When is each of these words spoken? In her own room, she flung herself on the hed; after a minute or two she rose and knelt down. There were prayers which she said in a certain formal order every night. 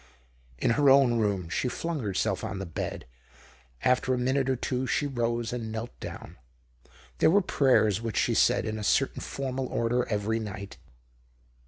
In 0.57 0.71
her 0.71 0.89
own 0.89 1.19
room, 1.19 1.47
she 1.47 1.67
flung 1.67 1.99
herself 1.99 2.43
on 2.43 2.57
the 2.57 2.67
hed; 2.75 3.05
after 3.83 4.15
a 4.15 4.17
minute 4.17 4.49
or 4.49 4.55
two 4.55 4.87
she 4.87 5.05
rose 5.05 5.53
and 5.53 5.71
knelt 5.71 5.91
down. 5.99 6.37
There 7.19 7.29
were 7.29 7.39
prayers 7.43 8.01
which 8.01 8.17
she 8.17 8.33
said 8.33 8.65
in 8.65 8.79
a 8.79 8.83
certain 8.83 9.21
formal 9.21 9.67
order 9.67 10.07
every 10.09 10.39
night. 10.39 10.77